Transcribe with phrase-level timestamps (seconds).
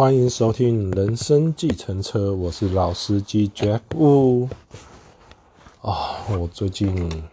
[0.00, 4.48] 欢迎收听《人生计程车》，我是老司机 Jack Wu。
[5.82, 7.28] 啊，我最近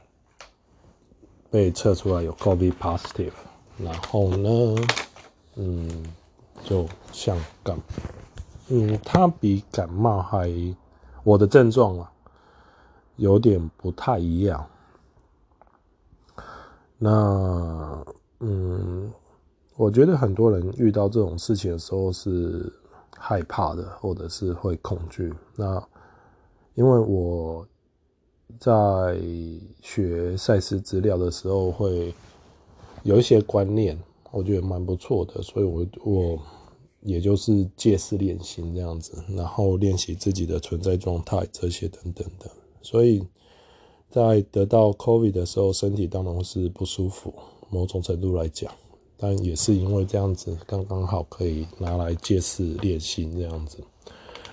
[1.50, 3.32] 被测出来有 COVID positive，
[3.78, 4.76] 然后呢，
[5.56, 6.14] 嗯，
[6.66, 7.80] 就像感，
[8.68, 10.52] 嗯，它比感冒还，
[11.24, 12.12] 我的症状啊，
[13.16, 14.68] 有点不太一样。
[16.98, 18.04] 那，
[18.42, 19.10] 嗯。
[19.78, 22.74] 我觉得很多人遇到这种事情的时候是
[23.16, 25.32] 害怕的，或者是会恐惧。
[25.56, 25.82] 那
[26.74, 27.66] 因为我
[28.60, 29.20] 在
[29.80, 32.12] 学赛事资料的时候，会
[33.04, 33.96] 有一些观念，
[34.32, 36.40] 我觉得蛮不错的，所以我我
[37.02, 42.50] 也就是借势练习这样子，然后练习自己的存在状态这些等等的。
[42.82, 43.24] 所以
[44.10, 47.32] 在得到 COVID 的时候，身体当然是不舒服，
[47.70, 48.74] 某种程度来讲。
[49.20, 53.80] 但也是因为这样子，刚刚好可以拿来借势练习，这样子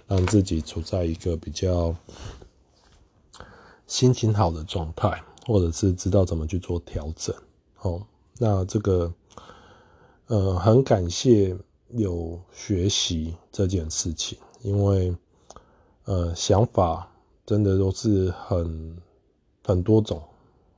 [0.07, 1.95] 让自己处在一个比较
[3.87, 7.35] 心情好的状态，或者是知道怎么去做调整。
[7.83, 8.03] 哦，
[8.39, 9.13] 那这个
[10.29, 11.55] 呃，很感谢
[11.91, 15.15] 有学习这件事情，因为
[16.05, 17.07] 呃，想法
[17.45, 18.97] 真的都是很
[19.63, 20.23] 很多种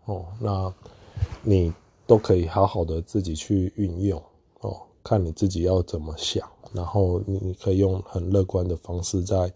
[0.07, 0.27] 哦。
[0.41, 0.75] 那
[1.43, 1.73] 你。
[2.07, 4.23] 都可以好好的自己去运用
[4.61, 9.53] 哦，看你自己要怎么想，然后你可以用很乐观的方式在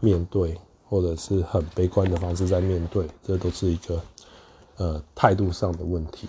[0.00, 0.56] 面对，
[0.88, 4.00] 或者是很悲观的方式在面对，这都是一个
[4.76, 6.28] 呃态度上的问题。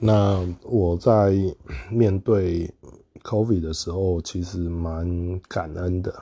[0.00, 1.34] 那我在
[1.90, 2.70] 面对
[3.22, 6.14] COVID 的时候，其实蛮感恩的，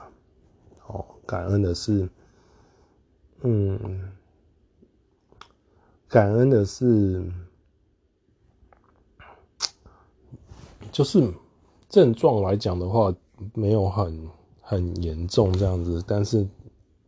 [0.87, 2.07] 哦，感恩的是，
[3.41, 4.09] 嗯。
[6.09, 7.21] 感恩的是，
[10.91, 11.31] 就是
[11.89, 13.13] 症状来讲的话，
[13.53, 14.29] 没有很
[14.61, 16.47] 很严重这样子，但是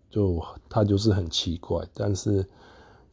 [0.09, 2.45] 就他就是很奇怪，但是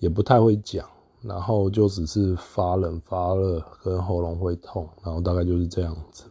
[0.00, 0.88] 也不太会讲，
[1.22, 6.24] 然后就只是发冷发热跟喉咙会痛，然后大概就是这样子。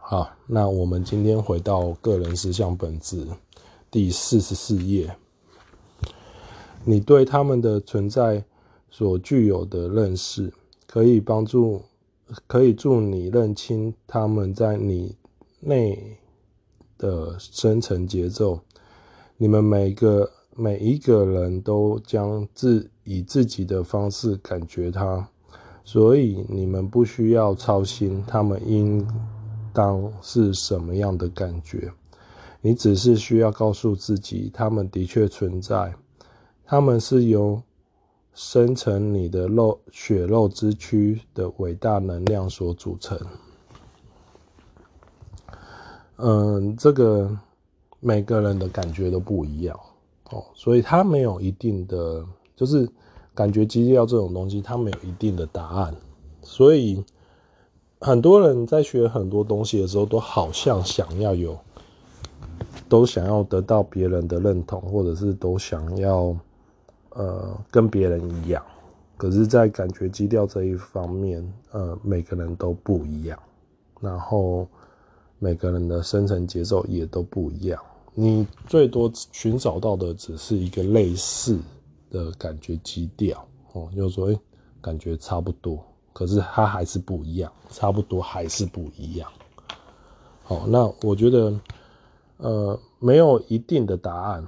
[0.00, 3.26] 好，那我们今天回到个人实相本质
[3.90, 5.14] 第四十四页。
[6.84, 8.44] 你对他们的存在
[8.90, 10.52] 所具有的认识，
[10.86, 11.82] 可以帮助，
[12.46, 15.14] 可以助你认清他们在你
[15.60, 16.16] 内
[16.96, 18.60] 的深层节奏。
[19.36, 25.28] 你们每个每一个人都将自以自己的方式感觉它，
[25.84, 29.06] 所以你们不需要操心他们应
[29.72, 31.92] 当是什么样的感觉。
[32.60, 35.94] 你只是需要告诉自己，他们的确存在。
[36.70, 37.62] 他们是由
[38.34, 43.18] 生成你的肉血肉之躯的伟大能量所组成。
[46.16, 47.34] 嗯，这个
[48.00, 49.80] 每个人的感觉都不一样
[50.30, 52.22] 哦，所以他没有一定的，
[52.54, 52.86] 就是
[53.34, 55.96] 感觉基调这种东西，他没有一定的答案。
[56.42, 57.02] 所以
[57.98, 61.58] 很多人在学很多东西的时候，都好像想要有，
[62.90, 66.36] 都想要得到别人的认同，或者是都想要。
[67.18, 68.64] 呃，跟别人一样，
[69.16, 73.36] 可是，在感觉基调这一方面，呃，每个人都不一样，
[74.00, 74.68] 然后
[75.40, 77.82] 每个人的生成节奏也都不一样。
[78.14, 81.58] 你最多寻找到的只是一个类似
[82.08, 84.40] 的感觉基调，哦，就是说，欸，
[84.80, 89.28] 感觉差不多，可是它还是不一样，差不多还是不一样。
[90.44, 91.60] 好，那我觉得，
[92.36, 94.46] 呃，没有一定的答案。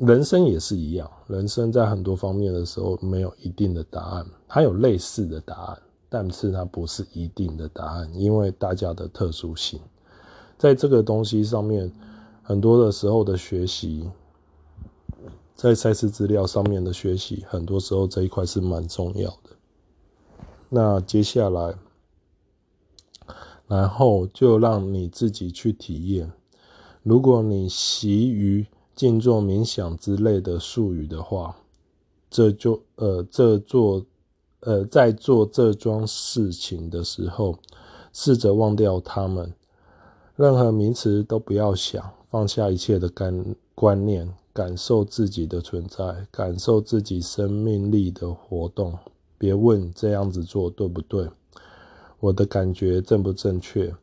[0.00, 5.78] 人生也是一样，人生在很多方面的时候没有一定的答案，它有类似的答案，
[6.08, 9.78] 但是它不是一定的答案，因为大家的特殊性，
[10.56, 11.92] 在这个东西上面，
[12.42, 14.08] 很多的时候的学习，
[15.54, 19.50] 在赛事资料上面的学习，很多时候这一块是蛮重要的。
[20.70, 21.74] 那接下来，
[23.66, 26.32] 然后就让你自己去体验，
[27.02, 28.66] 如果你习于。
[29.00, 31.56] 静坐冥想之类的术语的话，
[32.30, 34.04] 这就呃，这做
[34.60, 37.58] 呃，在做这桩事情的时候，
[38.12, 39.54] 试着忘掉他们，
[40.36, 48.98] 任何名词都不要想，放下一切的干观念，感受自己的存在，感受自己生命力的活动。
[49.38, 51.26] 别问这样子做对不对，
[52.18, 53.94] 我的感觉正不正确，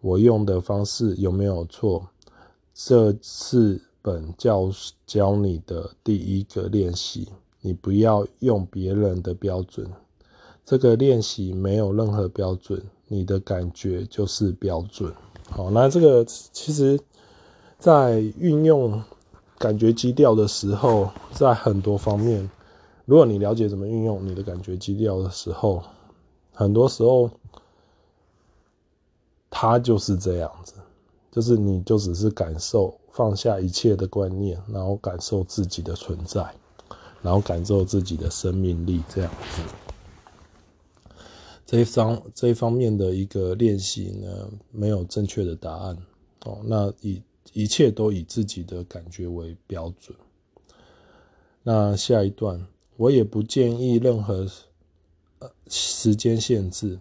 [0.00, 2.04] 我用的方式有没有错？
[2.74, 3.80] 这是。
[4.02, 4.70] 本教
[5.06, 7.28] 教你的第一个练习，
[7.60, 9.90] 你不要用别人的标准，
[10.64, 15.12] 这个练习没有任何标准，你的感觉就是标准。
[15.50, 16.98] 好，那这个其实，
[17.78, 19.02] 在运用
[19.58, 22.48] 感觉基调的时候，在很多方面，
[23.04, 25.82] 如果你了解怎么运用你的感觉基调的时候，
[26.52, 27.30] 很多时候，
[29.50, 30.74] 它就是这样子，
[31.32, 36.54] 就是你就只是感受，放下一切的观念，然后感受自己的存在，
[37.22, 39.62] 然后感受自己的生命力，这样子。
[41.66, 45.96] 这一方这一方面的一个练习呢，没有正确的答案
[46.44, 46.58] 哦。
[46.64, 47.22] 那以
[47.52, 50.16] 一切都以自己的感觉为标准。
[51.62, 52.66] 那下一段，
[52.96, 54.46] 我也不建议任何
[55.38, 56.98] 呃时间限制。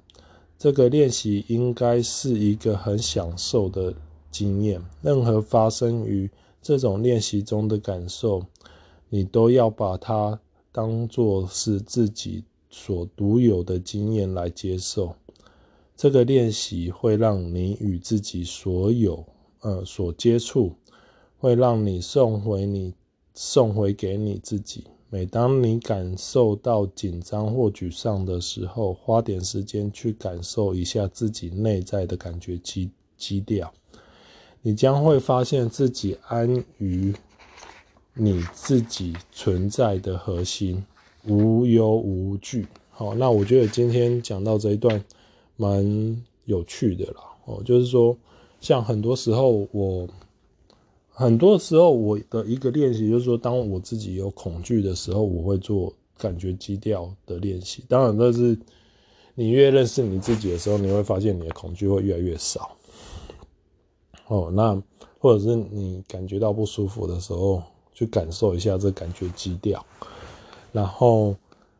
[0.57, 3.93] 这个练习应该是一个很享受的
[4.31, 4.81] 经验。
[5.01, 6.29] 任何发生于
[6.61, 8.45] 这种练习中的感受，
[9.09, 10.39] 你都要把它
[10.71, 12.43] 当作是自己。
[12.71, 15.15] 所独有的经验来接受，
[15.97, 19.25] 这个练习会让你与自己所有
[19.61, 20.75] 呃所接触，
[21.39, 22.93] 会让你送回你
[23.33, 24.83] 送回给你自己。
[25.09, 33.73] 每当你感受到紧张或沮丧的时候，花点时间去感受一下自己内在的感觉基基调，
[34.61, 37.13] 你将会发现自己安于
[38.13, 40.83] 你自己存在的核心。
[41.25, 45.03] 无忧无惧，好，那我觉得今天讲到这一段
[45.57, 47.21] 蛮有趣的啦。
[47.45, 48.17] 哦，就是说，
[48.61, 50.07] 像很多时候我，
[51.09, 57.83] 很多时候我的一个练习，就是说，当我自己有恐惧的时候，我会做感觉基调的练习。
[57.89, 58.57] 当然，但是
[59.35, 62.77] 你越认识你自己的时候，你会发现你的恐惧会越来越少。
[64.29, 64.81] 哦，那
[65.19, 67.61] 或者是你感觉到不舒服的时候，
[67.93, 69.83] 去感受一下这感觉基调。
[70.71, 71.35] 然后，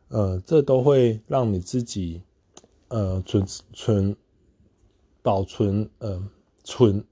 [0.08, 2.20] 呃，这都会让你自己，
[2.88, 4.16] 呃，存存
[5.22, 6.20] 保存，呃，
[6.64, 7.04] 存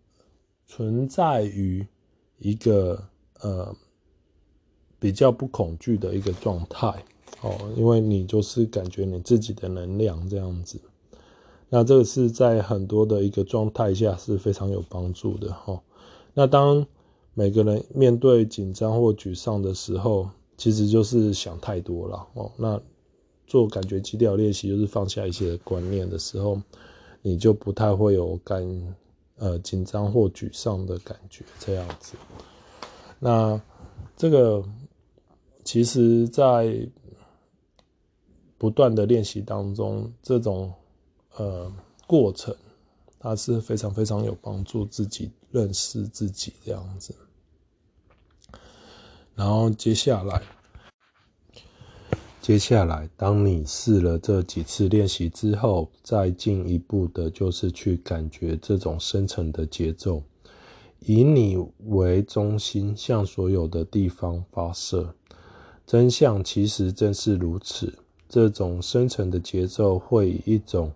[0.67, 1.87] 存在于
[2.39, 3.01] 一个
[3.41, 3.73] 呃
[4.99, 6.89] 比较不恐惧的一个状态
[7.43, 10.81] 哦，因为你就是感觉你自己的能量这样子。
[11.69, 15.81] 那这个是在很多的一个状态下是非常有帮助的哦。
[16.35, 16.87] 那当
[17.35, 22.51] 每个人面对紧张或沮丧的时候，其实就是想太多了哦。
[22.57, 22.81] 那
[23.47, 26.61] 做感觉基调练习，就是放下一些观念的时候，
[27.23, 28.97] 你就不太会有感
[29.37, 32.17] 呃紧张或沮丧的感觉这样子。
[33.19, 33.61] 那
[34.17, 34.65] 这个
[35.65, 36.89] 其实，在
[38.57, 40.73] 不断的练习当中，这种
[41.39, 41.73] 呃
[42.07, 42.55] 过程，
[43.19, 47.15] 它是非常非常有帮助自己认识自己这样子。
[49.35, 50.43] 然后接下来，
[52.43, 60.23] 接下来，当你试了这几次练习之后，再进一步的就是去感觉这种深层的节奏，
[61.01, 65.15] 以你为中心，向所有的地方发射。
[65.87, 67.97] 真相其实正是如此，
[68.29, 70.93] 这种深层的节奏会以一种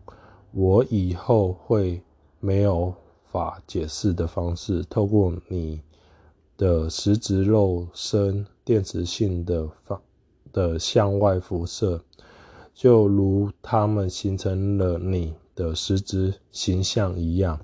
[0.52, 2.02] 我以后会
[2.40, 2.94] 没有
[3.30, 5.80] 法解释的方式，透过你。
[6.54, 10.00] 的实质肉身电磁性的方
[10.52, 12.00] 的向外辐射，
[12.72, 17.58] 就如它们形成了你的实质形象一样，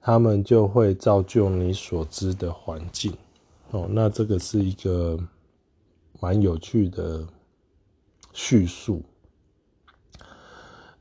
[0.00, 3.12] 它们就会造就你所知的环境。
[3.72, 5.18] 哦，那这个是一个
[6.20, 7.26] 蛮有趣的
[8.32, 9.02] 叙述。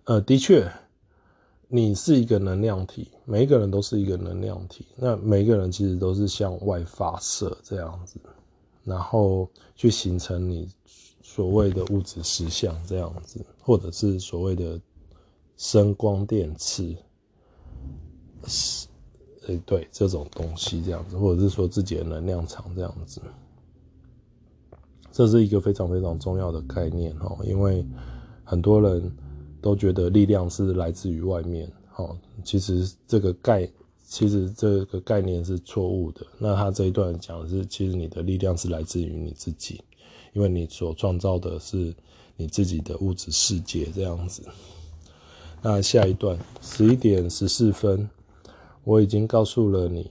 [0.04, 0.70] 呃，的确。
[1.74, 4.86] 你是一个能量体，每一个人都是一个能量体。
[4.98, 8.20] 那每一个人其实都是向外发射这样子，
[8.84, 10.68] 然后去形成你
[11.22, 14.78] 所谓的物质实相这样子，或者是所谓的
[15.56, 16.94] 声光电磁，
[18.46, 18.88] 是，
[19.48, 23.22] 诶，对，这种东西这样子，或者是说自己的能量场这样子，
[25.10, 27.88] 这是一个非常非常重要的概念哦，因为
[28.44, 29.10] 很多人。
[29.62, 33.70] 都觉得力量是来自于外面，哦，其实这个概，
[34.04, 36.26] 其实这个概念是错误的。
[36.40, 39.82] 那他这一段讲的是，其实你的力量是来自于你自己，
[40.34, 41.94] 因为你所创造的是
[42.36, 44.42] 你自己的物质世界这样子。
[45.62, 48.10] 那下一段十一点十四分，
[48.84, 50.10] 我已经告诉了你，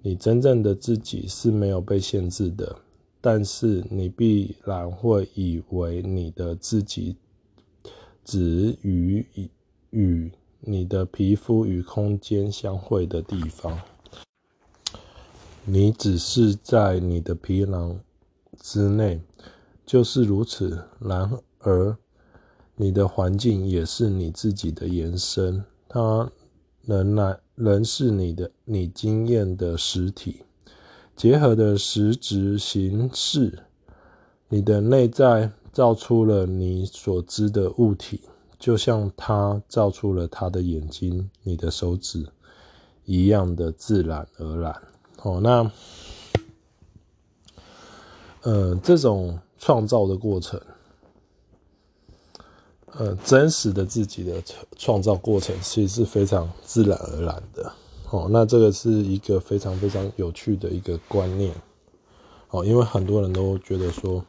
[0.00, 2.76] 你真正的自己是没有被限制的，
[3.20, 7.16] 但是你必然会以为你的自己。
[8.26, 9.24] 止于
[9.90, 13.80] 与你的皮肤与空间相会的地方，
[15.64, 18.00] 你只是在你的皮囊
[18.58, 19.20] 之内，
[19.86, 20.82] 就是如此。
[20.98, 21.96] 然而，
[22.74, 26.28] 你的环境也是你自己的延伸，它
[26.82, 30.42] 仍然仍是你的你经验的实体，
[31.14, 33.60] 结合的实质形式，
[34.48, 38.22] 你的内在造出了你所知的物体，
[38.58, 42.26] 就像它造出了它的眼睛、你的手指
[43.04, 44.74] 一样的自然而然。
[45.22, 45.70] 哦，那。
[48.40, 50.58] 呃，这种创造的过程，
[52.92, 54.42] 呃，真实的自己的
[54.78, 57.70] 创造过程，其实是非常自然而然的。
[58.10, 61.54] 哦，那这个是一个非常非常有趣的一个观念。
[62.48, 64.24] 哦，因为很多人都觉得说，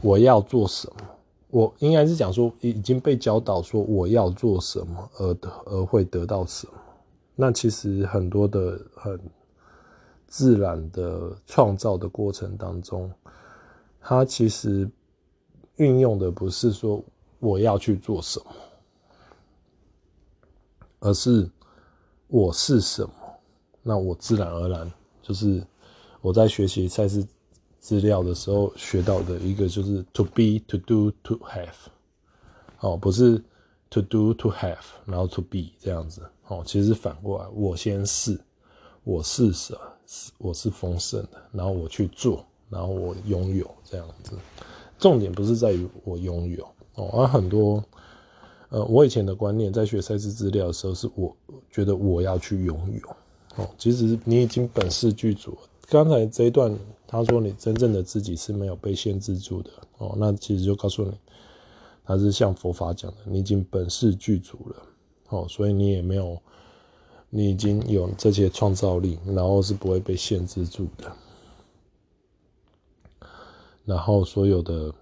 [0.00, 1.06] 我要做什么，
[1.50, 6.72] 我应该是讲说已已经被教导说我要做什么而得而会得到什么。
[7.34, 9.20] 那其实很多的很。
[10.28, 13.10] 自然的创造的过程当中，
[14.00, 14.90] 它其实
[15.76, 17.02] 运用的不是说
[17.38, 18.46] 我要去做什么，
[20.98, 21.48] 而是
[22.26, 23.10] 我是什么。
[23.84, 25.64] 那我自然而然就是
[26.20, 27.24] 我在学习才是
[27.86, 31.86] 资料的时候学到的一个，就是 to be, to do, to have。
[32.80, 33.40] 哦，不是
[33.90, 36.20] to do, to have，然后 to be 这样子。
[36.48, 38.36] 哦，其实反过来，我先是，
[39.04, 39.72] 我是什。
[40.38, 44.32] 我是丰盛的，然后我去做，然后我拥有这样子。
[44.98, 46.64] 重点不是在于我拥有
[46.94, 47.82] 哦，而很多，
[48.68, 51.36] 呃，我以前的观念在学赛事资料的时候，是我
[51.70, 53.16] 觉得我要去拥有
[53.64, 53.68] 哦。
[53.78, 55.56] 其实你已经本事具足。
[55.88, 56.72] 刚才这一段
[57.06, 61.12] 他说你真正的自己是没有被限制住的哦，那其实就告诉你，
[62.04, 64.76] 他是像佛法讲的，你已经本事具足了
[65.28, 66.40] 哦，所以你也没有。
[67.28, 71.12] 你已经有这些创造力，然后是不会被限制住的。
[73.84, 74.94] 然后所有的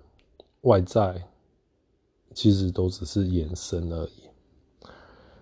[0.62, 1.22] 外在
[2.32, 4.88] 其实都只是延伸而已。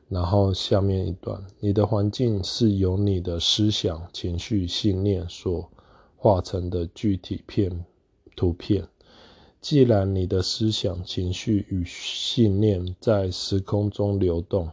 [0.08, 5.70] 然后下面一段，你的环境是由你的思想、情绪、信念所
[6.22, 7.84] 画成的具体片
[8.36, 8.86] 图片。
[9.60, 14.70] 既然你的思想、情绪与信念在时空中流动。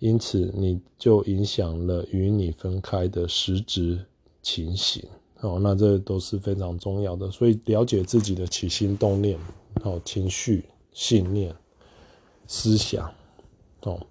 [0.00, 4.04] 因此，你就影响了与你分开的实质
[4.42, 5.02] 情形。
[5.40, 7.30] 哦，那这都是非常重要的。
[7.30, 9.38] 所以，了解自己的起心动念、
[9.82, 11.56] 哦，情绪、信念、
[12.46, 13.10] 思想。
[13.84, 14.06] 哦，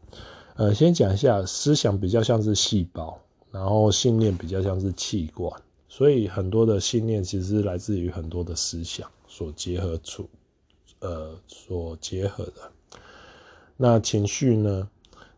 [0.55, 3.19] 呃，先讲一下，思想比较像是细胞，
[3.51, 5.61] 然后信念比较像是器官。
[5.97, 10.29] 所以，很多的信念其实是来自于很多的思想所结合出，
[10.99, 12.69] 呃，所结合的。
[13.77, 14.89] 那情绪呢？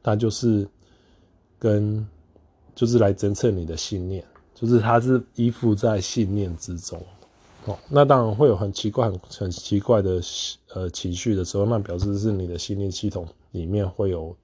[0.01, 0.67] 它就是
[1.59, 2.03] 跟，
[2.73, 6.99] 就是来侦测你的信念，就是它是依附在信念之中，
[7.65, 10.19] 哦，那当然会有很奇怪、很奇怪的
[10.73, 14.35] 呃情绪的时候，那表示是你的信念系统里面会有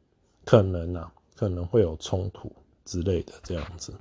[0.46, 2.52] 可能啊，可能会有冲突
[2.86, 3.92] 之类的这样子。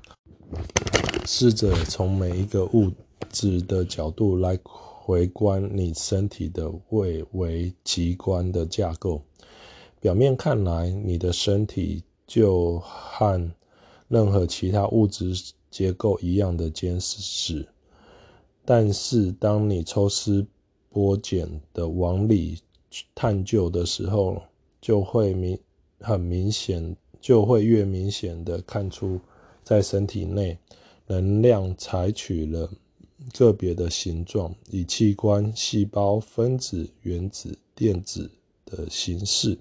[1.25, 2.91] 试着从每一个物
[3.31, 9.23] 质的角度来回观你身体的位为奇观的架构。
[10.01, 13.53] 表面看来，你的身体就和
[14.09, 15.33] 任何其他物质
[15.71, 17.67] 结构一样的坚实，
[18.65, 20.45] 但是当你抽丝
[20.93, 22.59] 剥茧的往里
[23.15, 24.43] 探究的时候，
[24.81, 25.59] 就会明
[26.01, 29.21] 很明显，就会越明显的看出，
[29.63, 30.59] 在身体内，
[31.07, 32.71] 能量采取了
[33.33, 38.31] 个别的形状，以器官、细胞、分子、原子、电子
[38.65, 39.59] 的形式，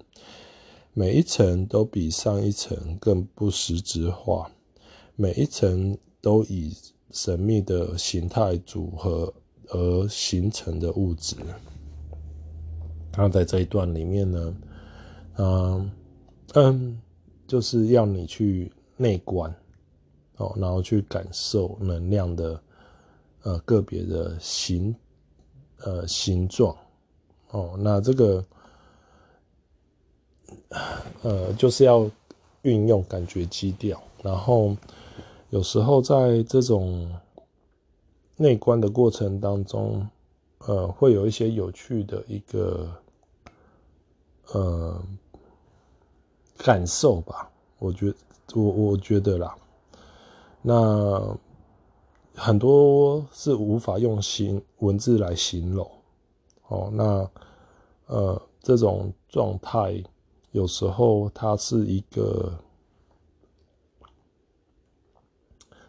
[0.92, 4.50] 每一层都比上一层更不实质化，
[5.16, 6.76] 每一层都以
[7.10, 9.32] 神秘的形态组合
[9.68, 11.36] 而形成的物质。
[13.16, 14.56] 那在这一段里面呢，
[15.36, 15.90] 嗯
[16.54, 17.00] 嗯，
[17.46, 19.54] 就是要你去内观
[20.36, 22.62] 哦，然后去感受能量的
[23.42, 24.94] 呃个别的形
[25.80, 26.76] 呃形状
[27.50, 28.44] 哦，那这个。
[31.22, 32.10] 呃，就是要
[32.62, 34.74] 运用感觉基调，然后
[35.50, 37.10] 有时候在这种
[38.36, 40.06] 内观的过程当中，
[40.58, 42.90] 呃，会有一些有趣的一个
[44.52, 45.02] 呃
[46.58, 47.50] 感受吧。
[47.78, 48.12] 我觉
[48.54, 49.54] 我我觉得啦，
[50.62, 51.38] 那
[52.34, 55.90] 很多是无法用形文字来形容。
[56.68, 57.30] 哦，那
[58.06, 60.02] 呃这种状态。
[60.52, 62.52] 有时候它是一个，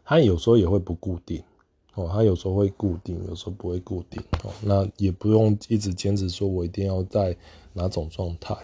[0.05, 1.43] 它有时候也会不固定
[1.95, 4.53] 哦，它有时候会固定，有时候不会固定哦。
[4.61, 7.35] 那也不用一直坚持说我一定要在
[7.73, 8.55] 哪种状态，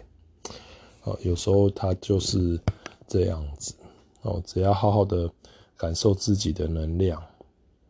[1.04, 2.58] 哦，有时候它就是
[3.06, 3.76] 这样子
[4.22, 4.42] 哦。
[4.46, 5.30] 只要好好的
[5.80, 7.24] 感受自己的能量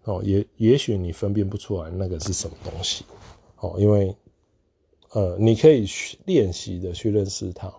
[0.03, 3.03] 哦，也也许你分辨不出来那个是什么东西
[3.57, 4.15] 哦，因为
[5.11, 5.85] 呃，你可以
[6.25, 7.73] 练习的去认识它，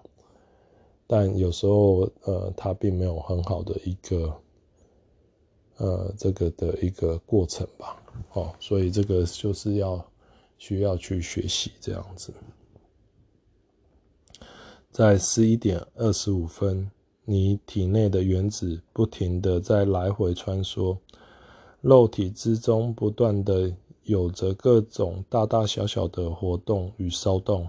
[1.06, 4.36] 但有时候呃，它并没有很好的一个。
[5.82, 7.98] 呃，这个的一个过程吧，
[8.34, 10.06] 哦，所以这个就是要
[10.58, 12.30] 需要去学习这样子。
[14.90, 16.90] 在十一点二十五分，
[17.24, 20.96] 你体内的原子不停的在来回穿梭，
[21.80, 23.72] 肉体之中不断的
[24.04, 27.68] 有着各种大大小小的活动与骚动。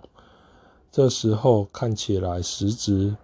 [0.91, 3.15] 这时候看起来实质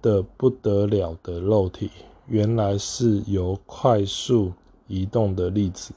[0.00, 1.90] 的不得了的肉体。
[2.28, 4.52] 原来是由快速
[4.86, 5.92] 移动的粒子，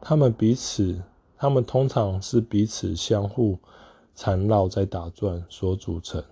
[0.00, 1.02] 它们彼此，
[1.36, 3.58] 它们通常是彼此相互
[4.14, 6.22] 缠绕在打转所组成，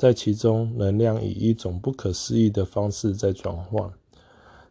[0.00, 3.92] 在其中，能量以一种不可思议的方式在转换，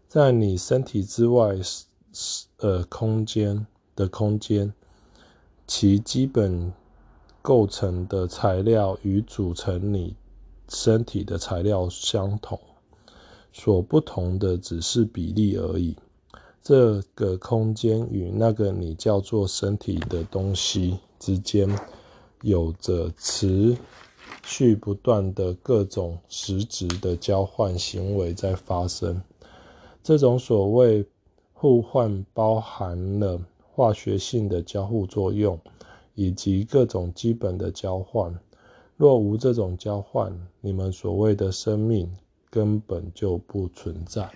[0.07, 1.55] 在你身体之外，
[2.57, 4.73] 呃，空间的空间，
[5.67, 6.73] 其基本
[7.43, 10.15] 构成的材料与组成你
[10.67, 12.59] 身体的材料相同。
[13.53, 15.95] 所不同的只是比例而已。
[16.63, 21.69] 这个空间与那个你叫做身体的东西之间，
[22.41, 23.77] 有着持
[24.43, 29.21] 续不断的各种实质的交换行为在发生。
[30.03, 31.05] 这种所谓
[31.53, 33.39] 互换，包含了
[33.73, 35.59] 化学性的交互作用，
[36.15, 38.37] 以及各种基本的交换。
[38.97, 40.31] 若无这种交换，
[40.61, 42.09] 你们所谓的生命。
[42.51, 44.27] 根本就不存在。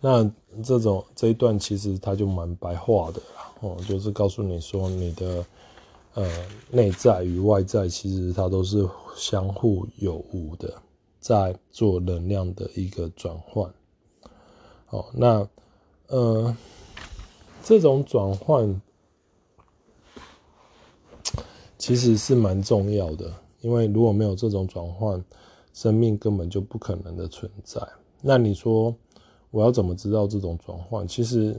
[0.00, 0.28] 那
[0.64, 5.46] 这种这一段其实它就蛮白话的啦，哦，就是告诉你说，你的
[6.20, 6.28] 呃
[6.70, 8.86] 内在与外在其实它都是
[9.16, 10.74] 相互有无的，
[11.18, 13.72] 在做能量的一个转换。
[14.90, 15.48] 哦，那
[16.08, 16.54] 呃
[17.64, 18.80] 这种转换
[21.78, 25.24] 其实是蛮重要的，因为如果没有这种转换，
[25.72, 27.80] 生命根本就不可能的存在。
[28.20, 28.94] 那你说
[29.50, 31.08] 我要怎么知道这种转换？
[31.08, 31.58] 其实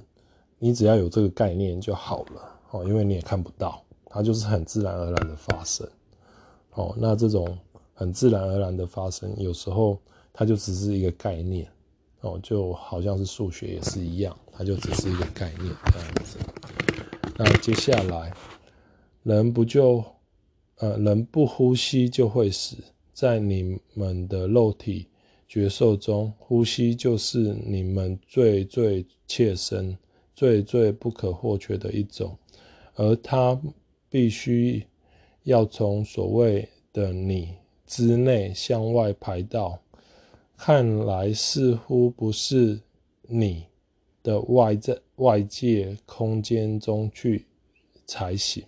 [0.59, 3.81] 你只要有这个概念就好了哦，因为你也看不到，
[4.11, 5.87] 它就是很自然而然的发生。
[6.71, 7.57] 哦，那这种
[7.93, 9.97] 很自然而然的发生，有时候
[10.31, 11.67] 它就只是一个概念
[12.21, 16.37] 哦，就好像是数学也是一样，它就只是一个概念这样子。
[17.37, 18.33] 那接下来，
[19.23, 20.03] 人不就
[20.77, 22.77] 呃，人不呼吸就会死。
[23.13, 25.07] 在你们的肉体
[25.47, 29.95] 觉受中，呼吸就是你们最最切身、
[30.33, 32.35] 最最不可或缺的一种，
[32.95, 33.59] 而它
[34.11, 34.85] 必须
[35.43, 37.55] 要从所谓的你
[37.87, 39.79] 之内向外排到，
[40.55, 42.79] 看来似乎不是
[43.23, 43.65] 你
[44.21, 47.45] 的外在外界空间中去
[48.05, 48.63] 才行。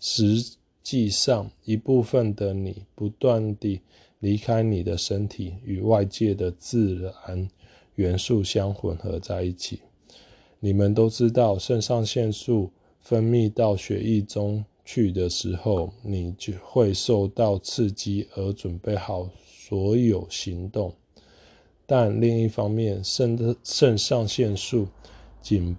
[0.00, 0.42] 实
[0.82, 3.80] 际上，一部分的你不断地
[4.20, 7.48] 离开你的身体，与外界的自然
[7.96, 9.80] 元素相混合在一起。
[10.60, 20.90] 你们都知道，肾上腺素分泌到血液中去的时候，你就会受到刺激而准备好所有行动。
[21.84, 24.88] 但另一方面，肾的肾上腺素
[25.42, 25.76] 仅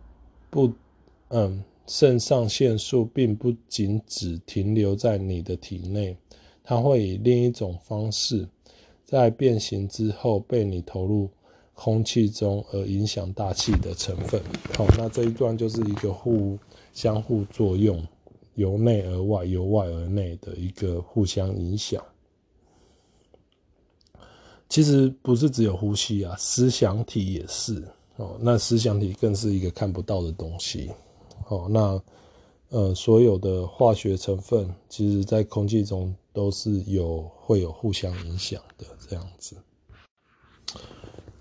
[0.51, 0.71] 不，
[1.29, 1.63] 嗯。
[1.87, 6.15] 肾上腺素并不仅只停留在你的体内，
[6.63, 8.47] 它会以另一种方式，
[9.05, 11.27] 在变形之后被你投入
[11.73, 14.39] 空气中，而影响大气的成分。
[14.77, 16.59] 好，那这一段就是一个互
[16.93, 18.05] 相互作用，
[18.59, 22.03] 由内而外，由外而内的一个互相影响。
[24.67, 27.83] 其实不是只有呼吸啊，思想体也是
[28.17, 28.37] 哦。
[28.39, 30.91] 那思想体更是一个看不到的东西。
[31.47, 31.99] 哦，那
[32.69, 39.55] 呃，所有的化学成分，其实在空气中都是有会有互相影响的这样子。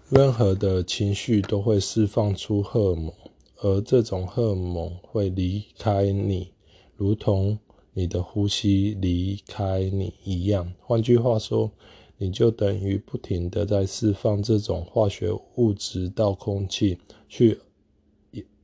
[0.09, 3.13] 任何的情绪都会释放出荷尔蒙，
[3.57, 6.51] 而这种荷尔蒙会离开你，
[6.99, 7.59] 如同
[7.95, 10.71] 你的呼吸离开你一样。
[10.83, 11.71] 换句话说，
[12.19, 17.59] 你就等于不停的在释放这种化学物质到空气去，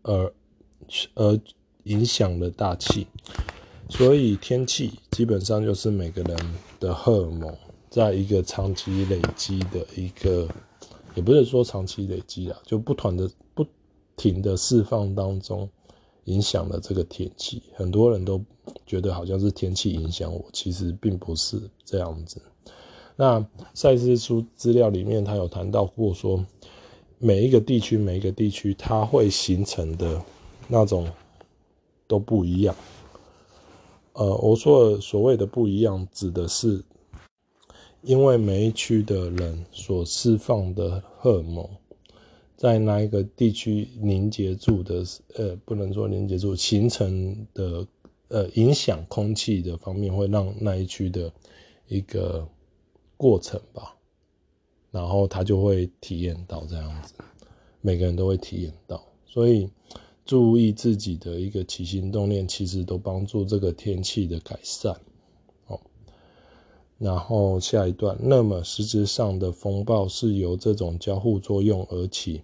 [0.03, 0.31] 而。
[1.15, 1.41] 而
[1.85, 3.07] 影响了大气，
[3.89, 6.39] 所以天气基本上就是每个人
[6.79, 7.57] 的荷尔蒙，
[7.89, 10.47] 在一个长期累积的一个，
[11.15, 13.65] 也不是说长期累积啦，就不断的不
[14.15, 15.67] 停的释放当中，
[16.25, 17.63] 影响了这个天气。
[17.75, 18.41] 很多人都
[18.87, 22.41] 觉得好像是天气影响我，其实并不是这样子。
[23.17, 26.45] 那赛斯书资料里面，他有谈到过说，
[27.19, 30.21] 每一个地区，每一个地区，它会形成的
[30.67, 31.09] 那种
[32.07, 32.75] 都不一样。
[34.15, 36.83] 呃，我说所谓的不一样，指的是
[38.03, 41.69] 因为每一区的人所释放的荷尔蒙，
[42.65, 47.87] 在那一个地区凝结住的，呃，不能说凝结住，形成的，
[48.29, 51.31] 呃，影响空气的方面，会让那一区的
[51.89, 52.49] 一个。
[53.17, 53.97] 过程吧，
[54.91, 57.15] 然后他就会体验到这样子，
[57.81, 59.71] 每个人都会体验到，所以
[60.27, 65.01] 注意自己的一个起心动念，其实都帮助这个天气的改善。
[65.69, 65.81] 哦，
[66.99, 72.43] 然后下一段，那么实质上的风暴是由这种交互作用而起。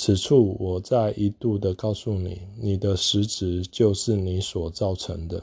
[0.00, 5.42] 此处我再一度的告诉你，你的实质就是你所造成的，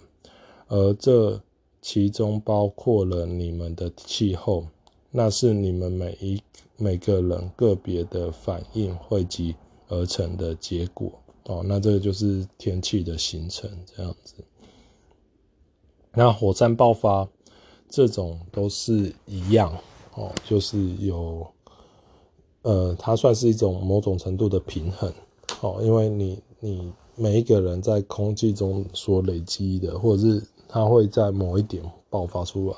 [0.67, 1.39] 而这。
[1.79, 4.65] 其中包括了你们的气候，
[5.09, 6.41] 那是你们每一
[6.75, 9.55] 每个人个别的反应汇集
[9.87, 11.13] 而成的结果
[11.45, 11.63] 哦。
[11.63, 14.33] 那这个就是天气的形成这样子。
[16.11, 17.25] 那火山爆发
[17.87, 19.77] 这种都是一样
[20.15, 21.47] 哦，就是有
[22.61, 25.11] 呃，它算是一种某种程度的平衡
[25.61, 30.43] 哦，因为你你每一个人在空气中所累积的，或者是。
[30.69, 32.75] 它会在某一点爆发出来，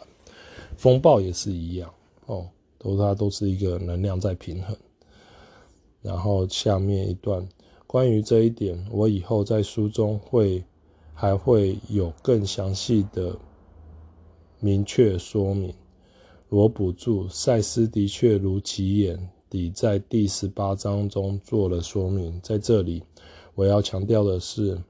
[0.77, 1.91] 风暴也是一样
[2.27, 4.77] 哦，都它都是一个能量在平衡。
[6.03, 7.43] 然后下面一段
[7.87, 10.63] 关于这一点，我以后在书中会
[11.15, 13.35] 还会有更详细的
[14.59, 15.73] 明确说明。
[16.49, 22.39] 罗补注：赛斯的确如其言底在第十八章中做了说明。
[22.41, 23.03] 在这里，
[23.55, 24.81] 我要强调的是，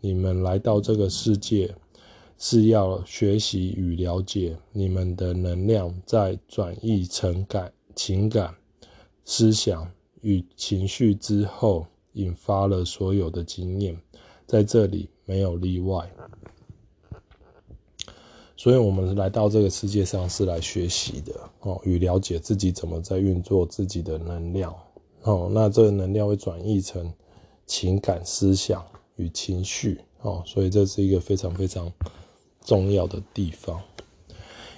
[0.00, 1.74] 你们来到这个世界。
[2.40, 8.54] 是要学习与了解你们的能量在转译成感情感、
[9.24, 14.00] 思想与情绪之后，引发了所有的经验，
[14.46, 16.08] 在这里没有例外。
[18.58, 24.74] 所以，我们来到这个世界上是来学习的哦，与了解自己怎么在运作自己的能量
[25.22, 25.48] 哦。
[25.50, 27.10] 那这个能量会转移成
[27.64, 28.84] 情感、思想
[29.16, 31.90] 与情绪哦，所以这是一个非常非常。
[32.64, 33.80] 重要的地方，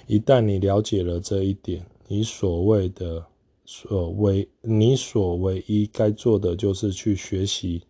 [0.07, 3.25] 一旦你了解了这一点，你所谓的
[3.65, 7.83] 所谓你所唯一该做的就是去学习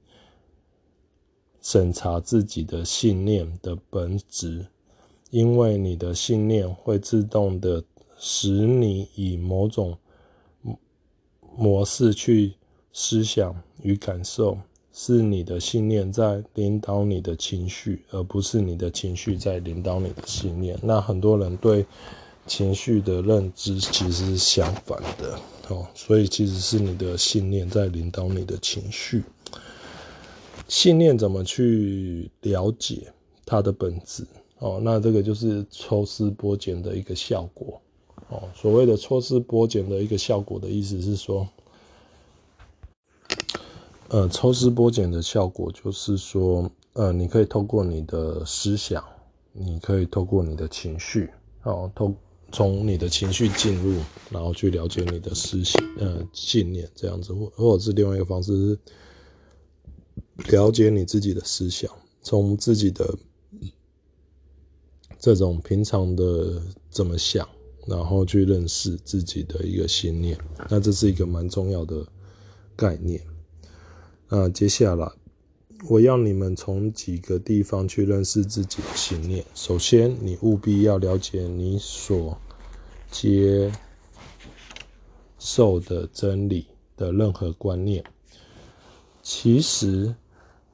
[1.61, 4.65] 审查自己的信念的本质，
[5.31, 7.83] 因为你的信念会自动的
[8.19, 9.97] 使你以某种
[11.57, 12.53] 模式去
[12.93, 14.59] 思想与感受。
[14.93, 20.77] 是你的信念在领导你的情绪，而不是你的情绪在领导你的信念。
[20.83, 21.85] 那很多人对
[22.45, 25.39] 情绪的认知其实是相反的
[25.69, 29.23] 哦，所以其实是你的信念在领导你的情绪。
[30.67, 33.13] 信念怎么去了解
[33.45, 34.27] 它的本质？
[34.61, 37.79] 哦，那这个就是抽丝剥茧的一个效果
[38.29, 38.43] 哦。
[38.55, 41.47] 所谓的抽丝剥茧的一个效果的意思是说。
[44.09, 49.01] 呃，抽丝剥茧的效果就是说，呃，你可以透过你的思想，
[49.53, 51.29] 你可以透过你的情绪，
[51.63, 52.13] 哦，透
[52.51, 58.77] 从你的情绪进入，然后去了解你的思想，呃，信念这样子，或或者是另外一个方式是
[60.51, 61.89] 了解你自己的思想，
[62.21, 63.17] 从自己的
[65.21, 67.47] 这种平常的怎么想，
[67.85, 70.35] 然后去认识自己的一个信念，
[70.67, 72.03] 那这是一个蛮重要的
[72.75, 73.21] 概念。
[74.27, 75.11] 那接下来，
[75.87, 79.45] 我要你们从几个地方去认识自己的信念。
[79.53, 82.35] 首先，你务必要了解你所
[83.11, 83.71] 接
[85.37, 86.65] 受的真理
[86.97, 88.03] 的任何观念，
[89.21, 90.15] 其实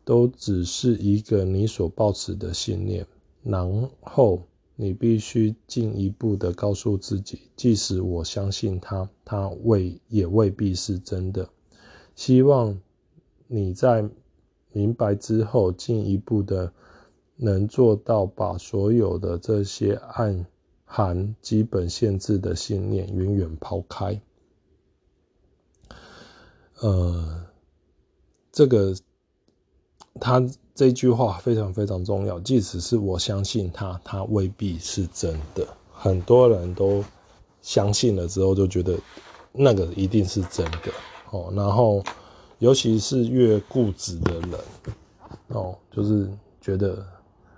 [0.05, 3.05] 都只是一个你所抱持的信念。
[3.49, 4.43] 然后，
[4.75, 11.49] 你必须进一步的告诉自己，即使我相信它，它未也未必是真的。
[12.15, 12.79] 希望。
[13.49, 14.09] 你在
[14.73, 16.73] 明白之后，进一步的
[17.37, 20.45] 能做到把所有的这些暗
[20.83, 24.21] 含基本限制的信念远远抛开。
[26.81, 27.45] 呃，
[28.51, 28.93] 这个
[30.19, 30.45] 他
[30.77, 32.39] 这句话非常非常重要。
[32.39, 35.67] 即使是我相信他，他未必是真的。
[35.91, 37.03] 很多人都
[37.61, 38.95] 相信了之后，就觉得
[39.51, 40.91] 那个一定是真的
[41.31, 42.03] 哦，然后。
[42.59, 44.59] 尤其是越固执的人，
[45.49, 46.27] 哦，就是
[46.59, 47.05] 觉得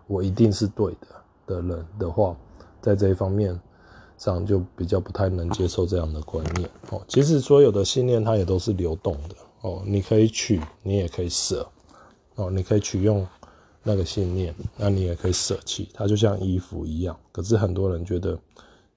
[0.08, 1.08] 我一定是对的
[1.48, 2.36] 的人的话，
[2.82, 3.58] 在这一方面
[4.18, 6.70] 上就比较不太能接受这样的观念。
[6.90, 9.36] 哦，其实所有的信念它也都是流动的。
[9.62, 11.66] 哦，你可以取，你也可以舍。
[12.40, 13.28] 哦，你可以取用
[13.84, 15.90] 那个信念，那你也可以舍弃。
[15.94, 17.20] 它就像衣服一样。
[17.32, 18.40] 可是很多人觉得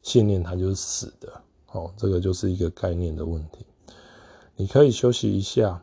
[0.03, 1.29] 信念它就是死的。
[1.73, 3.67] 哦，这个就是一个概念的问题。
[4.55, 5.83] 你可以休息一下。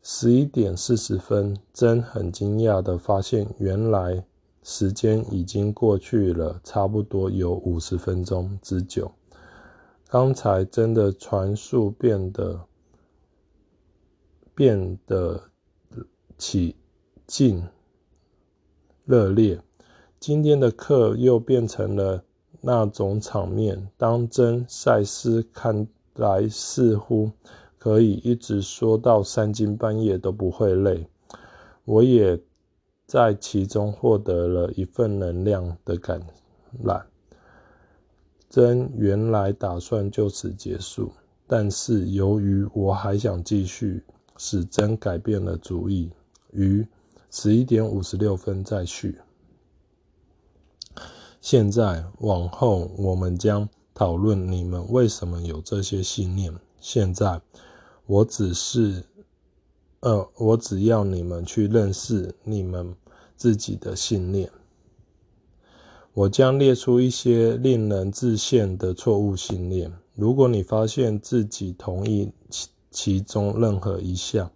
[0.00, 4.24] 十一点四十分，真很惊讶的发现，原来
[4.62, 9.10] 时间已经过去了差不多有五十分钟之久。
[10.08, 12.64] 刚才真的传速变得
[14.54, 15.47] 变得
[16.38, 16.74] 起
[17.26, 17.62] 劲
[19.04, 19.60] 热烈。
[20.18, 22.24] 今天的课又变成了
[22.62, 27.32] 那种场面，当真赛斯看来似乎。
[27.80, 31.08] 可以一直说到三更半夜都不会累，
[31.84, 32.42] 我也
[33.06, 36.20] 在其中获得了一份能量的感
[36.82, 37.06] 染。
[38.50, 41.12] 真原来打算就此结束，
[41.46, 44.02] 但是由于我还想继续，
[44.36, 46.10] 使真改变了主意，
[46.52, 46.86] 于
[47.30, 49.18] 十一点五十六分再续。
[51.40, 56.54] 现在往后，我们将讨论你们为什么有这些信念。
[56.80, 57.40] 现在。
[58.10, 59.04] 我只是，
[60.00, 62.96] 呃，我只要你们去认识你们
[63.36, 64.50] 自己的信念。
[66.14, 69.92] 我将列出一些令人自陷的错误信念。
[70.14, 74.50] 如果你发现自己同意其其中任何一项，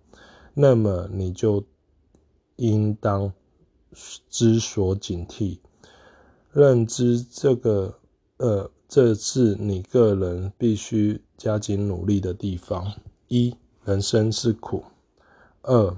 [0.54, 1.62] 那么你就
[2.56, 3.32] 应当
[4.28, 5.58] 知所警惕，
[6.52, 7.98] 认知这个，
[8.38, 12.92] 呃，这是你个人必须加紧努力的地方。
[13.28, 14.82] 一、人生是苦；
[15.62, 15.96] 二、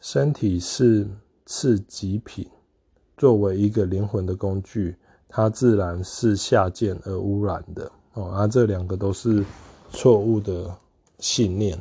[0.00, 1.08] 身体是
[1.44, 2.48] 次极品。
[3.16, 4.96] 作为一个灵魂的工具，
[5.28, 7.90] 它自然是下贱而污染的。
[8.14, 9.44] 哦，而、啊、这两个都是
[9.90, 10.76] 错误的
[11.18, 11.80] 信念。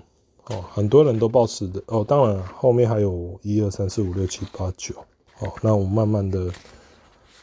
[0.51, 1.81] 哦，很多人都抱持的。
[1.87, 4.95] 哦，当然后面还有一二三四五六七八九。
[5.39, 6.51] 哦，那我慢慢的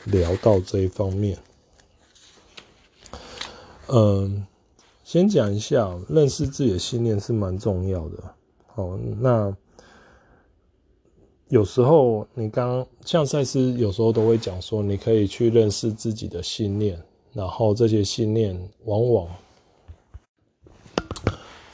[0.04, 1.38] 聊到这一方面。
[3.88, 4.46] 嗯。
[5.04, 8.22] 先讲一下，认识自己的信念是蛮重要的。
[8.74, 9.56] 哦，那
[11.48, 19.26] 有时候你刚像赛斯有时候都会讲说，你可以去认识自己的信念，然后这些信念往往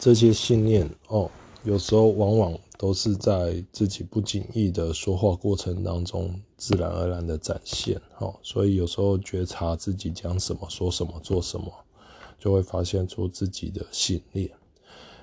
[0.04, 1.30] 这些信念哦，
[1.62, 7.98] 有时候往往都是在自己不经意的说话过程当中自然而然的展现。
[8.18, 11.72] 哦，所以有时候觉察自己讲什么、说什么、做什么。
[12.38, 14.50] 就会发现出自己的信念。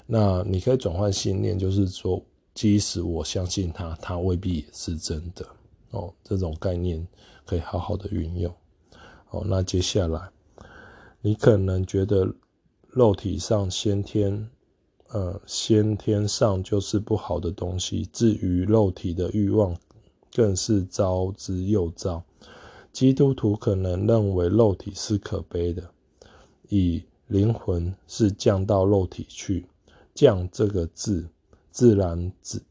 [0.08, 2.20] 那你可以转换信念，就是说，
[2.56, 5.46] 即使我相信他，他未必也是真的
[5.92, 6.12] 哦。
[6.24, 7.08] 这种概念
[7.46, 8.52] 可以好好的运用。
[9.30, 10.28] 哦，那接下来，
[11.22, 12.34] 你可能觉得
[12.90, 14.50] 肉体上先天，
[15.14, 18.08] 呃，先天上就是不好的东西。
[18.14, 19.76] 至于肉体的欲望，
[20.34, 22.24] 更是糟之又糟。
[22.94, 25.84] 基督徒可能认为肉体是可悲的。
[26.70, 29.66] 以灵魂是降到肉体去，
[30.14, 31.28] 降这个字
[31.72, 32.62] 自然指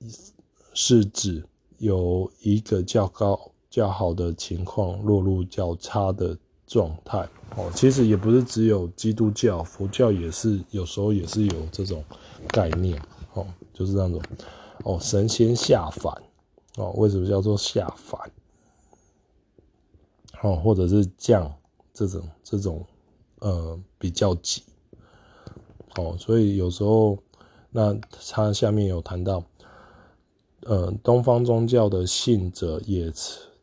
[0.73, 1.45] 是指
[1.79, 7.29] 由一个较高较好的情况落入较差的状态。
[7.57, 12.05] 哦，其实也不是只有基督教，佛教也是有时候也是有这种
[12.49, 13.01] 概念。
[13.35, 14.21] 哦，就是那种
[14.85, 16.13] 哦，神仙下凡。
[16.77, 18.19] 哦，为什么叫做下凡？
[20.43, 21.53] 哦，或者是降
[21.93, 22.85] 这种这种。
[23.43, 24.63] 呃，比较急，
[25.97, 27.17] 哦，所以有时候，
[27.71, 27.99] 那
[28.29, 29.43] 他下面有谈到，
[30.65, 33.11] 呃，东方宗教的信者也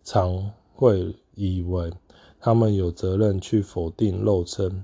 [0.04, 1.94] 常会以为
[2.40, 4.84] 他们有责任去否定肉身，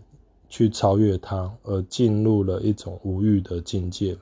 [0.53, 4.15] 去超越它，而进入了一种无欲的境界，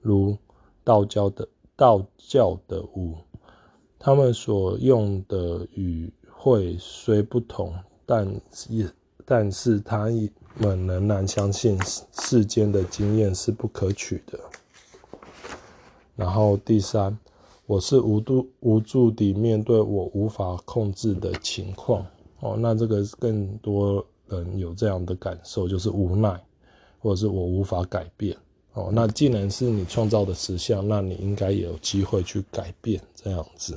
[0.00, 0.34] 如
[0.82, 3.14] 道教的道教的无，
[3.98, 7.74] 他们所用的语汇虽不同，
[8.06, 8.26] 但
[8.70, 8.90] 也。
[9.26, 10.08] 但是他
[10.56, 11.78] 们仍然相信
[12.22, 14.38] 世间的经验是不可取的。
[16.14, 17.18] 然后第三，
[17.66, 22.06] 我是无度无助地面对我无法控制的情况。
[22.40, 26.40] 哦，那这个更多人有这样的感受，就是无奈，
[26.98, 28.36] 或者是我无法改变。
[28.74, 33.76] 哦，那既然是你创造的实相，那你应该也有机会去改变这样子。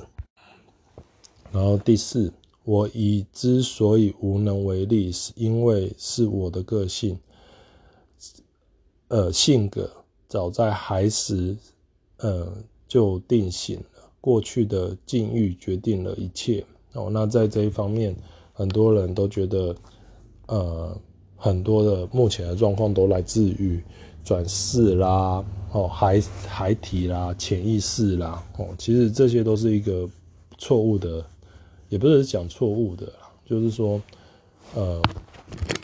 [1.52, 2.32] 然后第四。
[2.62, 7.18] 我以之所以无能为力，是因为是我的个性，
[9.08, 9.90] 呃，性格
[10.28, 11.56] 早在孩时，
[12.18, 12.52] 呃
[12.86, 17.08] 就定型了，过去的境遇决定了一切哦。
[17.10, 18.14] 那在这一方面，
[18.52, 19.74] 很多人都觉得，
[20.50, 20.96] 呃，
[21.36, 23.82] 很多的目前的状况都来自于
[24.22, 30.08] 转世啦，哦，孩孩体啦，潜意识啦，哦，其实这些都是一个
[30.58, 31.24] 错误的，
[31.88, 33.10] 也不是讲错误的，
[33.46, 34.00] 就是说，
[34.74, 35.00] 呃。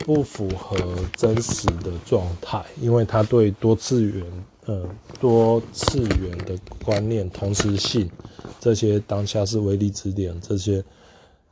[0.05, 0.77] 不符合
[1.17, 4.25] 真实的状态，因为他对多次元、
[4.67, 8.09] 呃多次元的观念、同时性
[8.61, 10.85] 这些当下是微粒之点这些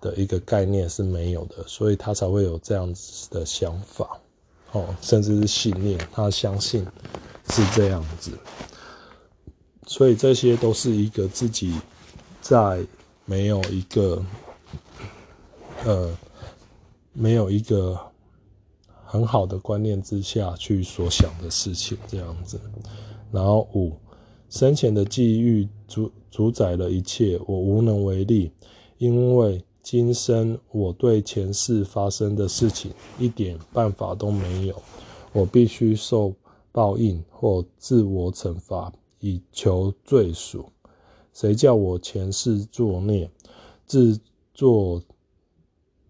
[0.05, 4.21] 的一个概念是没有的，所以他才会有这样子的想法，
[4.73, 6.87] 哦，甚至是信念，他相信
[7.49, 8.31] 是这样子，
[9.87, 11.73] 所以这些都是一个自己
[12.43, 12.85] 在
[13.25, 14.23] 没有一个
[15.85, 16.15] 呃
[17.15, 17.99] 没有一个。
[19.07, 22.61] 很好的观念之下去所想的事情，这样子。
[23.31, 23.97] 然后五，
[24.51, 28.51] 生前的际遇主主宰了一切，我无能为力，
[28.99, 34.83] 因为今生我对前世发生的事情一点办法都没有，
[35.33, 36.35] 我必须受
[36.73, 40.65] 报应或自我惩罚以求罪赎。
[41.35, 43.31] 谁叫我前世作孽，
[43.87, 44.19] 自
[44.55, 45.03] 作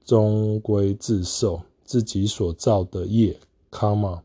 [0.04, 1.60] 终归自受。
[1.86, 3.38] 自己所造的业
[3.70, 4.22] 卡玛，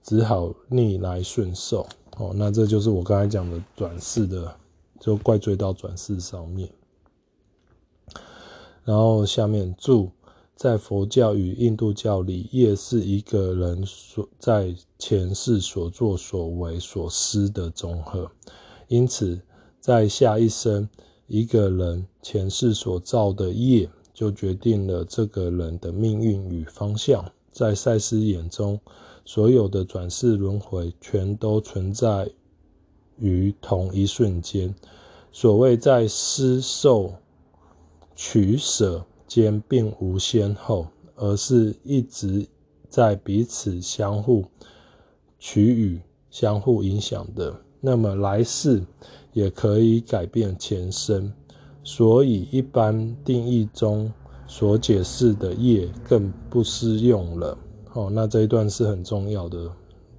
[0.00, 1.84] 只好逆来顺受。
[2.18, 4.54] 哦，那这就是我刚才讲的转世的，
[5.00, 6.70] 就怪罪到转世上面。
[8.90, 10.10] 然后下面注，
[10.56, 18.28] 在佛教与印度教里，业是一个人所在前世所作所为所思的总和，
[18.88, 19.40] 因此
[19.78, 20.88] 在下一生，
[21.28, 23.88] 一个人前世所造的业。
[24.12, 27.24] 就决定了这个人的命运与方向。
[27.52, 28.78] 在赛斯眼中，
[29.24, 32.28] 所有的转世轮回全都存在
[33.18, 34.74] 于同一瞬间。
[35.32, 37.14] 所谓在施受
[38.22, 42.46] 取舍间并无先后，而是一直
[42.86, 44.44] 在彼此相互
[45.38, 47.58] 取予、相互影响的。
[47.80, 48.84] 那么来世
[49.32, 51.32] 也可以改变前生。
[51.82, 54.12] 所以，一般定义中
[54.46, 57.56] 所解释的业更不适用了。
[57.94, 59.72] 哦，那这一段是很重要的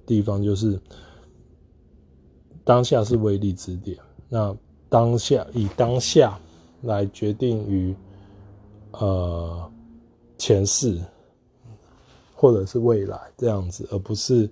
[0.04, 0.76] 地方，就是
[2.64, 3.96] 当下是威力之点。
[4.28, 4.54] 那
[4.88, 6.36] 当下以当下
[6.82, 7.94] 来决定于
[8.92, 9.70] 呃
[10.38, 11.00] 前世
[12.34, 14.50] 或者是未来这样子，而不是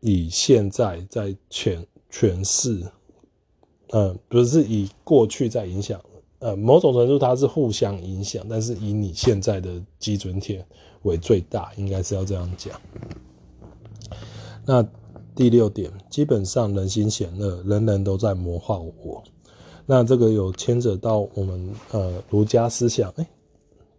[0.00, 2.86] 以现在在诠诠释。
[3.90, 5.98] 呃，不是以过去在影响，
[6.40, 10.62] 呃，某种程度它是互相影响，但是以你现在的基准点
[11.04, 12.78] 为最大，应该是要这样讲。
[14.66, 14.86] 那
[15.34, 19.24] 第六点，基本上人心险恶，人人都在魔化我。
[19.90, 23.26] 那这个有牵扯到我们呃儒家思想，哎、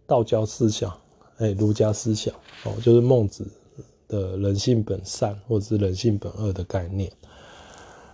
[0.06, 0.96] 道教思想，
[1.38, 3.44] 哎、儒家思想哦，就是孟子
[4.06, 7.10] 的人性本善或者是人性本恶的概念。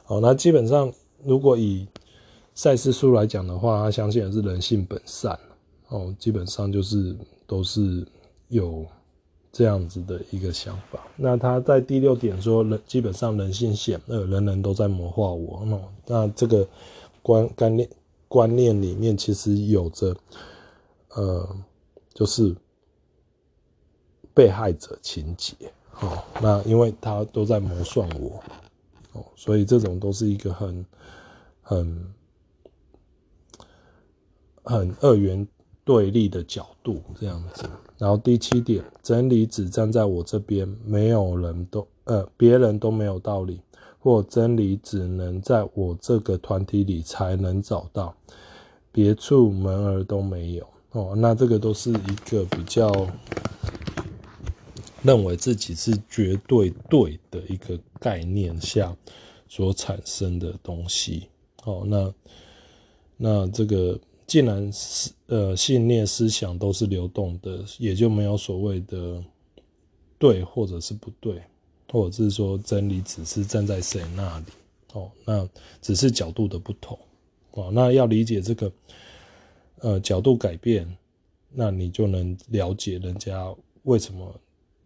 [0.04, 0.90] 好，那基本上。
[1.24, 1.88] 如果以
[2.54, 5.36] 赛斯书来讲的话，他相信的是人性本善
[5.88, 7.16] 哦，基本上就是
[7.48, 8.06] 都是
[8.48, 8.86] 有
[9.50, 11.00] 这样子的一个想法。
[11.16, 15.66] 那他在第六点说，人基本上人性险恶，人人都在魔化我。
[16.06, 16.68] 那这个
[17.26, 17.90] 观观念
[18.28, 20.16] 观念里面其实有着
[21.16, 21.44] 呃，
[22.14, 22.54] 就是
[24.32, 25.56] 被害者情结
[26.00, 26.22] 哦。
[26.40, 28.40] 那因为他都在谋算我。
[29.12, 30.86] 哦所以这种都是一个很、
[31.62, 32.14] 很、
[34.62, 35.44] 很二元
[35.84, 37.64] 对立的角度，这样子。
[37.98, 43.60] 然后第七点，真理只站在我这边，没有人都呃，别人都没有道理，
[44.06, 48.14] 或真理只能在我这个团体里才能找到，
[48.92, 50.64] 别处门儿都没有。
[50.92, 52.88] 哦，那这个都是一个比较。
[55.02, 58.96] 认为自己是绝对对的一个概念下
[59.48, 61.28] 所产生的东西，
[61.64, 62.14] 哦，那
[63.16, 69.22] 那这个既然是呃信念思想都是流动的，也就没有所谓的
[70.16, 71.42] 对或者是不对，
[71.96, 74.44] 或者是说真理只是站在谁那里，
[74.92, 75.48] 哦，那
[75.80, 76.98] 只是角度的不同，
[77.52, 78.70] 哦，那要理解这个
[79.78, 80.86] 呃角度改变，
[81.54, 83.50] 那你就能了解人家
[83.84, 84.38] 为什么。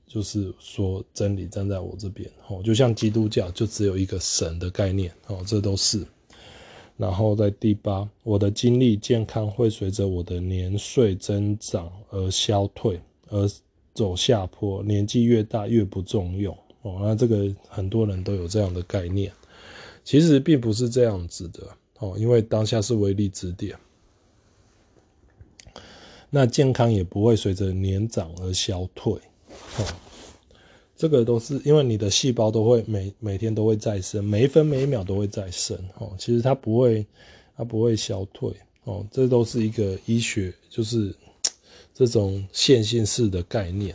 [0.07, 6.05] 就是说，真理站在我这边，哦，就像基督教就只有一个神的概念，哦，这都是。
[6.97, 13.49] 然后在第八，我的精力健康会随着我的年岁增长而消退，而
[13.95, 14.83] 走下坡。
[14.83, 19.33] 年纪越大越不重用，哦，那这个很多人都有这样的概念。
[20.03, 21.63] 其实并不是这样子的
[21.99, 23.77] 哦，因为当下是微粒质点，
[26.31, 29.13] 那健康也不会随着年长而消退
[29.79, 29.85] 哦。
[30.97, 36.13] 这个都是因为你的细胞都会每每天都会再生，每一分每一秒都会再生哦。
[36.19, 37.07] 其实它不会，
[37.57, 38.53] 它不会消退
[38.85, 39.07] 哦。
[39.11, 41.15] 这都是一个医学，就是
[41.95, 43.95] 这种线性式的概念。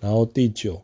[0.00, 0.80] 然后第九，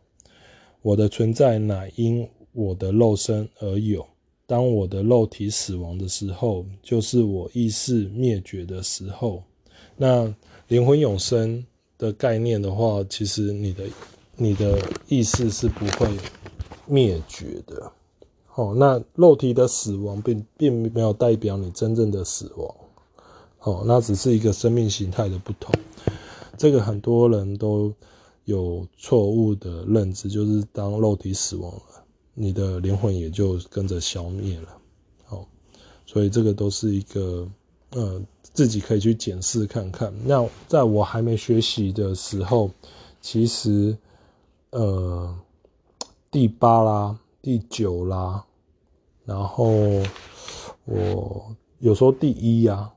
[0.85, 4.05] 我的存在乃因我的肉身而有。
[4.45, 9.41] 当我的肉体死亡的时候，就是我意识灭绝的时候。
[9.97, 10.31] 那
[10.67, 11.65] 灵魂永生
[11.97, 13.83] 的概念的话，其实你的。
[14.37, 14.77] 你的
[15.07, 16.09] 意识是不会
[16.85, 17.89] 灭绝的，
[18.55, 22.75] 哦，那肉体的死亡并并没有代表你真正的死亡，
[23.61, 25.73] 哦，那只是一个生命形态的不同。
[26.57, 27.93] 这个很多人都
[28.45, 34.69] 有错误的认知，就是当肉体死亡了，你的灵魂也就跟着消灭了，
[35.29, 35.45] 哦，
[36.05, 37.47] 所以这个都是一个，
[37.91, 40.13] 呃，自己可以去检视看看。
[40.25, 42.71] 那在我还没学习的时候，
[43.21, 43.97] 其实。
[44.71, 45.33] 呃，
[46.29, 48.43] 第八啦，第九啦，
[49.23, 49.71] 然后
[50.83, 52.91] 我有时候第一呀、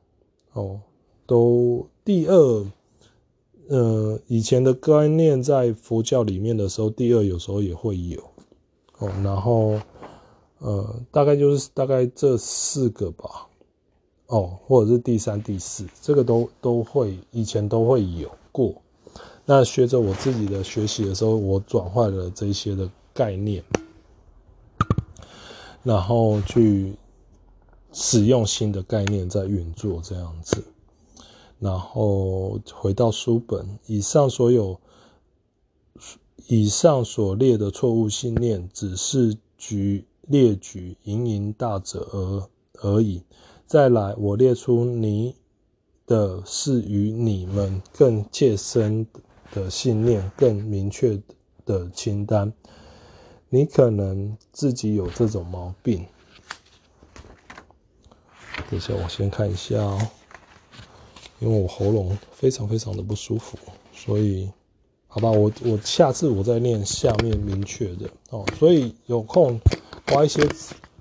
[0.54, 0.80] 哦，
[1.24, 2.66] 都第二，
[3.68, 8.18] 呃，以前的概念在佛教里面的时候，第二有时候也会有，
[8.96, 9.78] 哦，然后
[10.58, 13.46] 呃，大概就是大概这四个吧，
[14.28, 18.74] 哦，或者是第三、第四，这个都都会，以前都会有过。
[19.44, 23.62] 那学着我自己的学习的时候，我转换了这些的概念，
[25.82, 26.94] 然后去
[27.92, 30.64] 使用新的概念在运作这样子，
[31.60, 34.80] 然后回到书本，以上所有
[36.46, 42.48] 以上所列的错误信念，只是举列举芸芸大者而
[42.82, 43.22] 而已。
[43.66, 45.34] 再来，我列出你
[46.06, 49.06] 的是与你们更切身
[49.52, 51.20] 的信念更明确
[51.66, 52.52] 的清单，
[53.50, 56.06] 你可能自己有这种毛病。
[58.70, 60.00] 等一下，我先看一下哦，
[61.40, 63.58] 因为我喉咙非常非常的不舒服，
[63.92, 64.50] 所以
[65.06, 68.44] 好吧，我我下次我再念下面明确的哦。
[68.58, 69.60] 所以有空
[70.06, 70.46] 花一些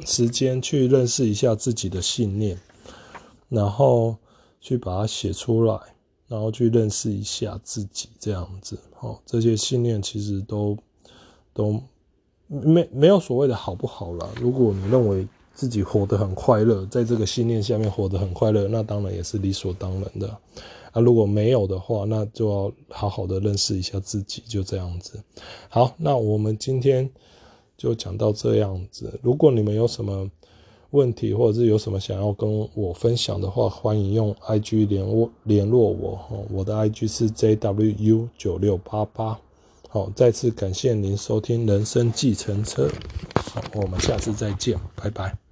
[0.05, 2.57] 时间去认识一下自己的信念，
[3.49, 4.15] 然后
[4.61, 5.79] 去把它写出来。
[6.29, 10.77] 然后去认识一下自己，这样子，哦，这些信念其实都
[11.53, 11.81] 都
[12.47, 14.27] 没没有所谓的好不好啦。
[14.35, 15.25] 如果你认为
[15.57, 20.29] 自己活得很快乐，在这个信念下面活得很快乐，那当然也是理所当然的。
[20.91, 25.19] 啊，如果没有的话，那就要好好的认识一下自己，就这样子。
[25.67, 27.09] 好，那我们今天
[27.75, 29.19] 就讲到这样子。
[29.23, 30.29] 如果你们有什么
[30.91, 36.19] 问题，或者是有什么想要跟我分享的话，欢迎用 IG 联络联络我。
[36.51, 39.39] 我的 IG 是 JWU 九六八八。
[39.89, 42.87] 好，再次感谢您收听人生计程车。
[43.35, 45.46] 好，我们下次再见，拜拜。